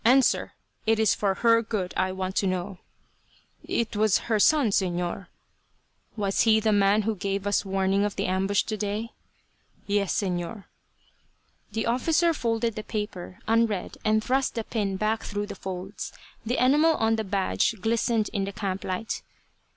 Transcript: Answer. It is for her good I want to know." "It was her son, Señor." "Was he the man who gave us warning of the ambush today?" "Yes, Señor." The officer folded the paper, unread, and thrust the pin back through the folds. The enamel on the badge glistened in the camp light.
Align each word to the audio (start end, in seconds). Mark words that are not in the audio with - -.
Answer. 0.03 0.53
It 0.87 0.97
is 0.97 1.13
for 1.13 1.35
her 1.35 1.61
good 1.61 1.93
I 1.95 2.11
want 2.11 2.35
to 2.37 2.47
know." 2.47 2.79
"It 3.63 3.95
was 3.95 4.17
her 4.29 4.39
son, 4.39 4.69
Señor." 4.71 5.27
"Was 6.15 6.41
he 6.41 6.59
the 6.59 6.71
man 6.71 7.03
who 7.03 7.13
gave 7.15 7.45
us 7.45 7.63
warning 7.63 8.03
of 8.03 8.15
the 8.15 8.25
ambush 8.25 8.63
today?" 8.63 9.11
"Yes, 9.85 10.19
Señor." 10.19 10.63
The 11.73 11.85
officer 11.85 12.33
folded 12.33 12.73
the 12.73 12.83
paper, 12.83 13.37
unread, 13.47 13.99
and 14.03 14.23
thrust 14.23 14.55
the 14.55 14.63
pin 14.63 14.97
back 14.97 15.21
through 15.21 15.45
the 15.45 15.53
folds. 15.53 16.11
The 16.43 16.57
enamel 16.57 16.95
on 16.95 17.15
the 17.15 17.23
badge 17.23 17.75
glistened 17.79 18.27
in 18.33 18.45
the 18.45 18.51
camp 18.51 18.83
light. 18.83 19.21